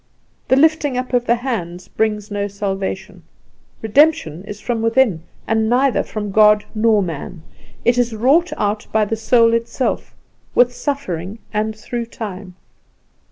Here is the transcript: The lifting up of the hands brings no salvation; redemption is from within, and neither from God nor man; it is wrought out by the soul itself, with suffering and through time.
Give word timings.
The 0.47 0.55
lifting 0.55 0.97
up 0.97 1.13
of 1.13 1.27
the 1.27 1.35
hands 1.35 1.87
brings 1.87 2.31
no 2.31 2.47
salvation; 2.47 3.21
redemption 3.83 4.43
is 4.45 4.59
from 4.59 4.81
within, 4.81 5.21
and 5.45 5.69
neither 5.69 6.01
from 6.01 6.31
God 6.31 6.65
nor 6.73 7.03
man; 7.03 7.43
it 7.85 7.99
is 7.99 8.15
wrought 8.15 8.51
out 8.57 8.87
by 8.91 9.05
the 9.05 9.15
soul 9.15 9.53
itself, 9.53 10.15
with 10.55 10.73
suffering 10.73 11.37
and 11.53 11.75
through 11.77 12.07
time. 12.07 12.55